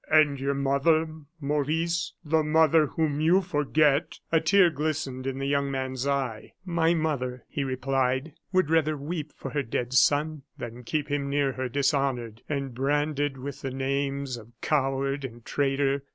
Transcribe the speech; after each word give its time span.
"And 0.09 0.39
your 0.39 0.55
mother, 0.55 1.05
Maurice, 1.39 2.13
the 2.25 2.41
mother 2.41 2.87
whom 2.87 3.21
you 3.21 3.39
forget!" 3.41 4.17
A 4.31 4.41
tear 4.41 4.71
glistened 4.71 5.27
in 5.27 5.37
the 5.37 5.45
young 5.45 5.69
man's 5.69 6.07
eye. 6.07 6.53
"My 6.65 6.95
mother," 6.95 7.43
he 7.47 7.63
replied, 7.63 8.33
"would 8.51 8.71
rather 8.71 8.97
weep 8.97 9.31
for 9.31 9.51
her 9.51 9.61
dead 9.61 9.93
son 9.93 10.41
than 10.57 10.81
keep 10.85 11.09
him 11.09 11.29
near 11.29 11.51
her 11.51 11.69
dishonored, 11.69 12.41
and 12.49 12.73
branded 12.73 13.37
with 13.37 13.61
the 13.61 13.69
names 13.69 14.37
of 14.37 14.53
coward 14.59 15.23
and 15.23 15.45
traitor. 15.45 16.03